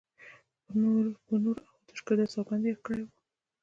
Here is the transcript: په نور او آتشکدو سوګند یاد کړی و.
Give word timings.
په 1.25 1.33
نور 1.43 1.57
او 1.65 1.73
آتشکدو 1.81 2.25
سوګند 2.33 2.63
یاد 2.69 2.79
کړی 2.85 3.01
و. 3.05 3.09